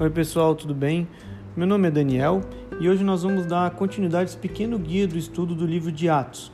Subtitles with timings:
[0.00, 1.06] Oi pessoal, tudo bem?
[1.54, 2.40] Meu nome é Daniel
[2.80, 6.08] e hoje nós vamos dar continuidade a esse pequeno guia do estudo do livro de
[6.08, 6.50] Atos.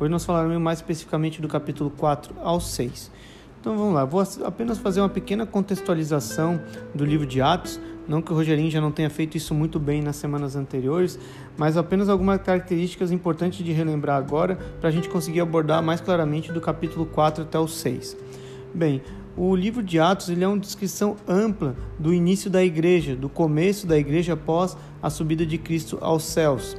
[0.00, 3.12] Hoje nós falaremos mais especificamente do capítulo 4 ao 6.
[3.60, 6.60] Então vamos lá, vou apenas fazer uma pequena contextualização
[6.92, 7.78] do livro de Atos.
[8.08, 11.20] Não que o Rogerinho já não tenha feito isso muito bem nas semanas anteriores,
[11.56, 16.50] mas apenas algumas características importantes de relembrar agora para a gente conseguir abordar mais claramente
[16.50, 18.16] do capítulo 4 até o 6.
[18.74, 19.00] Bem,
[19.38, 23.86] o livro de Atos ele é uma descrição ampla do início da igreja, do começo
[23.86, 26.76] da igreja após a subida de Cristo aos céus.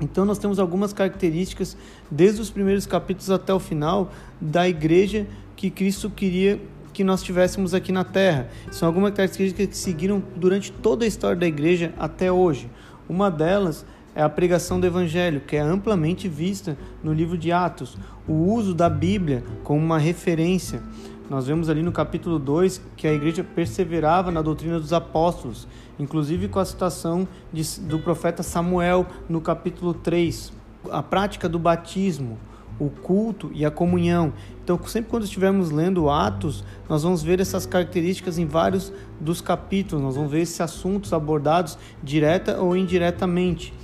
[0.00, 1.76] Então nós temos algumas características
[2.10, 6.60] desde os primeiros capítulos até o final da igreja que Cristo queria
[6.92, 8.48] que nós tivéssemos aqui na terra.
[8.72, 12.68] São algumas características que seguiram durante toda a história da igreja até hoje.
[13.08, 17.98] Uma delas é a pregação do Evangelho, que é amplamente vista no livro de Atos,
[18.26, 20.82] o uso da Bíblia como uma referência.
[21.28, 25.66] Nós vemos ali no capítulo 2 que a igreja perseverava na doutrina dos apóstolos,
[25.98, 30.52] inclusive com a citação de, do profeta Samuel no capítulo 3.
[30.88, 32.38] A prática do batismo,
[32.78, 34.32] o culto e a comunhão.
[34.62, 40.04] Então, sempre quando estivermos lendo Atos, nós vamos ver essas características em vários dos capítulos,
[40.04, 43.74] nós vamos ver esses assuntos abordados direta ou indiretamente.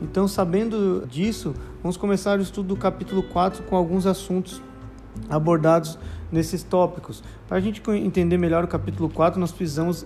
[0.00, 4.62] Então, sabendo disso, vamos começar o estudo do capítulo 4 com alguns assuntos
[5.28, 5.98] abordados
[6.30, 7.22] nesses tópicos.
[7.48, 10.04] Para a gente entender melhor o capítulo 4, nós precisamos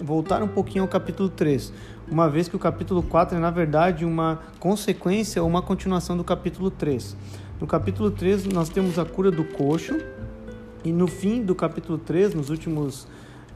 [0.00, 1.72] voltar um pouquinho ao capítulo 3,
[2.10, 6.24] uma vez que o capítulo 4 é, na verdade, uma consequência ou uma continuação do
[6.24, 7.16] capítulo 3.
[7.60, 9.98] No capítulo 3, nós temos a cura do coxo,
[10.82, 13.06] e no fim do capítulo 3, nos últimos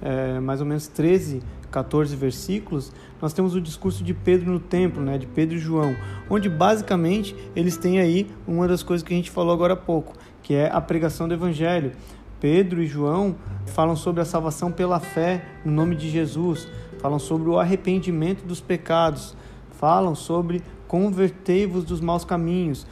[0.02, 5.02] é, mais ou menos 13, 14 versículos, nós temos o discurso de Pedro no templo,
[5.02, 5.96] né, de Pedro e João,
[6.28, 10.14] onde basicamente eles têm aí uma das coisas que a gente falou agora há pouco,
[10.44, 11.90] que é a pregação do evangelho.
[12.38, 13.34] Pedro e João
[13.66, 16.68] falam sobre a salvação pela fé no nome de Jesus,
[17.00, 19.34] falam sobre o arrependimento dos pecados,
[19.72, 22.86] falam sobre convertei-vos dos maus caminhos.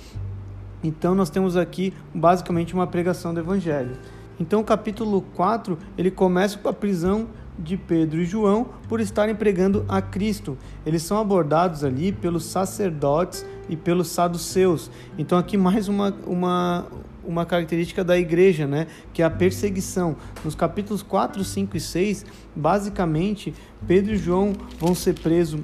[0.82, 3.92] Então nós temos aqui basicamente uma pregação do evangelho.
[4.40, 7.28] Então o capítulo 4, ele começa com a prisão
[7.58, 10.56] de Pedro e João por estarem pregando a Cristo.
[10.84, 14.90] Eles são abordados ali pelos sacerdotes e pelos saduceus.
[15.18, 16.86] Então aqui mais uma, uma,
[17.24, 20.16] uma característica da igreja, né, que é a perseguição.
[20.44, 23.54] Nos capítulos 4, 5 e 6, basicamente,
[23.86, 25.60] Pedro e João vão ser presos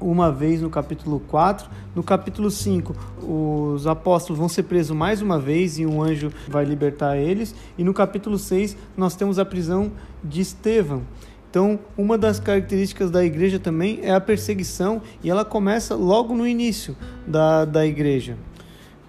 [0.00, 1.68] uma vez no capítulo 4.
[1.94, 6.64] No capítulo 5, os apóstolos vão ser presos mais uma vez e um anjo vai
[6.64, 7.54] libertar eles.
[7.76, 9.92] E no capítulo 6, nós temos a prisão
[10.24, 11.02] de Estevão.
[11.50, 16.46] Então, uma das características da igreja também é a perseguição, e ela começa logo no
[16.46, 16.96] início
[17.26, 18.36] da, da igreja.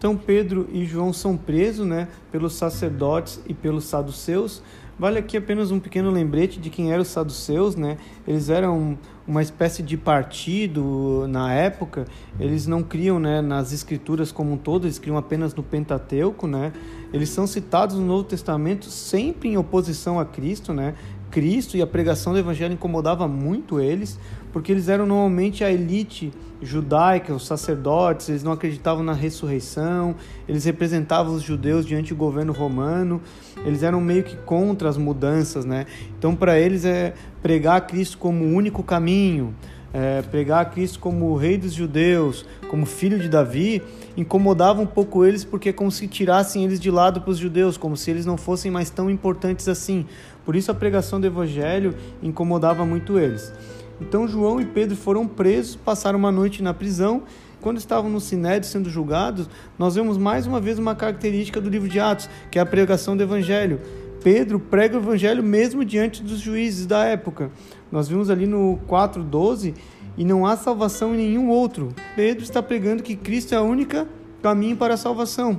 [0.02, 4.64] Então Pedro e João são presos né, pelos sacerdotes e pelos saduceus.
[4.98, 7.76] Vale aqui apenas um pequeno lembrete de quem eram os saduceus.
[7.76, 7.98] Né?
[8.28, 8.98] Eles eram
[9.28, 12.06] uma espécie de partido na época.
[12.40, 16.48] Eles não criam né, nas escrituras como um todo, eles criam apenas no Pentateuco.
[16.48, 16.74] Né?
[17.14, 20.74] Eles são citados no Novo Testamento sempre em oposição a Cristo.
[20.74, 20.96] Né?
[21.32, 24.20] Cristo e a pregação do Evangelho incomodava muito eles,
[24.52, 26.32] porque eles eram normalmente a elite
[26.62, 30.16] judaica, os sacerdotes, eles não acreditavam na ressurreição,
[30.48, 33.22] eles representavam os judeus diante do governo romano,
[33.66, 35.88] eles eram meio que contra as mudanças, né?
[36.20, 39.56] Então, para eles é pregar Cristo como o único caminho,
[39.94, 43.82] é, pregar Cristo como o rei dos judeus, como filho de Davi,
[44.16, 47.78] incomodava um pouco eles porque é como se tirassem eles de lado para os judeus,
[47.78, 50.06] como se eles não fossem mais tão importantes assim.
[50.46, 53.54] Por isso a pregação do evangelho incomodava muito eles.
[54.00, 57.24] Então João e Pedro foram presos, passaram uma noite na prisão.
[57.62, 59.48] Quando estavam no Sinédrio sendo julgados,
[59.78, 63.16] nós vemos mais uma vez uma característica do livro de Atos, que é a pregação
[63.16, 63.80] do evangelho.
[64.24, 67.52] Pedro prega o evangelho mesmo diante dos juízes da época.
[67.92, 69.76] Nós vimos ali no 4:12
[70.18, 71.90] e não há salvação em nenhum outro.
[72.16, 74.08] Pedro está pregando que Cristo é o único
[74.42, 75.58] caminho para a salvação,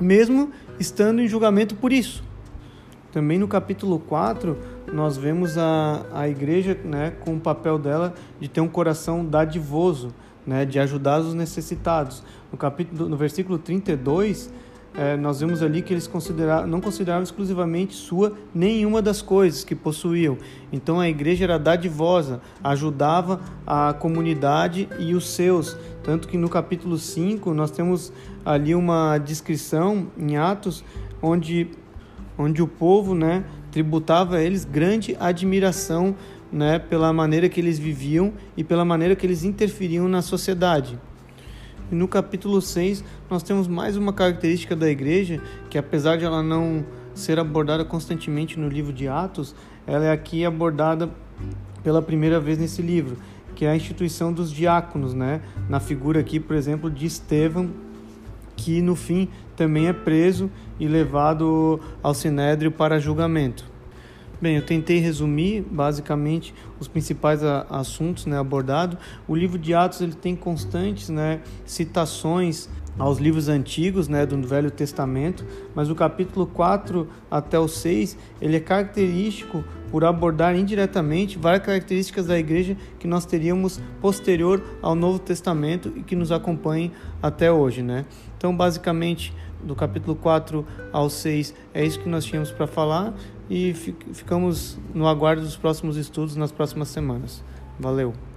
[0.00, 2.24] mesmo estando em julgamento por isso.
[3.16, 4.58] Também no capítulo 4,
[4.92, 10.12] nós vemos a, a igreja né, com o papel dela de ter um coração dadivoso,
[10.46, 12.22] né, de ajudar os necessitados.
[12.52, 14.52] No, capítulo, no versículo 32,
[14.94, 19.74] é, nós vemos ali que eles consideravam, não consideravam exclusivamente sua nenhuma das coisas que
[19.74, 20.36] possuíam.
[20.70, 25.74] Então a igreja era dadivosa, ajudava a comunidade e os seus.
[26.04, 28.12] Tanto que no capítulo 5 nós temos
[28.44, 30.84] ali uma descrição em Atos
[31.22, 31.70] onde
[32.38, 36.14] onde o povo, né, tributava a eles grande admiração,
[36.52, 40.98] né, pela maneira que eles viviam e pela maneira que eles interferiam na sociedade.
[41.90, 45.40] E no capítulo 6, nós temos mais uma característica da igreja,
[45.70, 46.84] que apesar de ela não
[47.14, 49.54] ser abordada constantemente no livro de Atos,
[49.86, 51.10] ela é aqui abordada
[51.82, 53.16] pela primeira vez nesse livro,
[53.54, 55.40] que é a instituição dos diáconos, né?
[55.68, 57.70] Na figura aqui, por exemplo, de Estevão,
[58.56, 63.64] que no fim também é preso e levado ao sinédrio para julgamento.
[64.40, 68.98] Bem, eu tentei resumir basicamente os principais assuntos né, abordados.
[69.26, 72.68] O livro de Atos ele tem constantes né, citações
[72.98, 75.44] aos livros antigos né, do Velho Testamento,
[75.74, 82.26] mas o capítulo 4 até o 6 ele é característico por abordar indiretamente várias características
[82.26, 86.90] da igreja que nós teríamos posterior ao Novo Testamento e que nos acompanhem
[87.22, 87.82] até hoje.
[87.82, 88.04] Né?
[88.36, 89.32] Então, basicamente,
[89.62, 93.14] do capítulo 4 ao 6 é isso que nós tínhamos para falar
[93.48, 93.74] e
[94.12, 97.42] ficamos no aguardo dos próximos estudos nas próximas semanas.
[97.78, 98.35] Valeu!